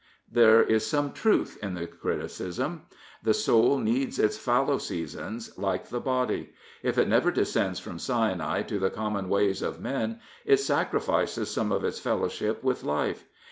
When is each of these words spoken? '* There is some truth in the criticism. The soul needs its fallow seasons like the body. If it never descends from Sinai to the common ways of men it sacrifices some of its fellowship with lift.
'* 0.19 0.31
There 0.41 0.63
is 0.63 0.83
some 0.83 1.11
truth 1.13 1.59
in 1.61 1.75
the 1.75 1.85
criticism. 1.85 2.87
The 3.21 3.35
soul 3.35 3.77
needs 3.77 4.17
its 4.17 4.35
fallow 4.35 4.79
seasons 4.79 5.55
like 5.59 5.89
the 5.89 5.99
body. 5.99 6.53
If 6.81 6.97
it 6.97 7.07
never 7.07 7.29
descends 7.29 7.79
from 7.79 7.99
Sinai 7.99 8.63
to 8.63 8.79
the 8.79 8.89
common 8.89 9.29
ways 9.29 9.61
of 9.61 9.79
men 9.79 10.19
it 10.43 10.57
sacrifices 10.57 11.51
some 11.51 11.71
of 11.71 11.83
its 11.83 11.99
fellowship 11.99 12.63
with 12.63 12.83
lift. 12.83 13.25